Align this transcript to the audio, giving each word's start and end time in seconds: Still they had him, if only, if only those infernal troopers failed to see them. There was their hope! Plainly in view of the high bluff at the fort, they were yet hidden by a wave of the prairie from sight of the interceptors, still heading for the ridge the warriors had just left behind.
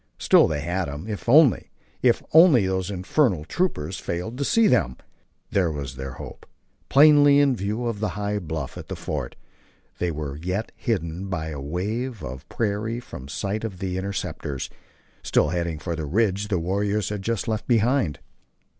Still 0.17 0.47
they 0.47 0.61
had 0.61 0.87
him, 0.87 1.07
if 1.07 1.29
only, 1.29 1.69
if 2.01 2.23
only 2.33 2.65
those 2.65 2.89
infernal 2.89 3.45
troopers 3.45 3.99
failed 3.99 4.35
to 4.39 4.43
see 4.43 4.65
them. 4.65 4.97
There 5.51 5.71
was 5.71 5.95
their 5.95 6.13
hope! 6.13 6.47
Plainly 6.89 7.37
in 7.37 7.55
view 7.55 7.85
of 7.85 7.99
the 7.99 8.07
high 8.17 8.39
bluff 8.39 8.79
at 8.79 8.87
the 8.87 8.95
fort, 8.95 9.35
they 9.99 10.09
were 10.09 10.37
yet 10.37 10.71
hidden 10.75 11.27
by 11.27 11.49
a 11.49 11.61
wave 11.61 12.23
of 12.23 12.39
the 12.49 12.55
prairie 12.55 12.99
from 12.99 13.27
sight 13.27 13.63
of 13.63 13.77
the 13.77 13.95
interceptors, 13.95 14.71
still 15.21 15.49
heading 15.49 15.77
for 15.77 15.95
the 15.95 16.05
ridge 16.07 16.47
the 16.47 16.57
warriors 16.57 17.09
had 17.09 17.21
just 17.21 17.47
left 17.47 17.67
behind. 17.67 18.17